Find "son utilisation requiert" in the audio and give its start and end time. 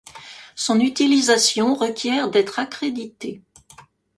0.55-2.31